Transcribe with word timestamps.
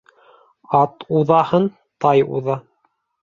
Ат 0.79 1.05
уҙаһын 1.19 1.67
тай 2.07 2.25
уҙа. 2.41 2.57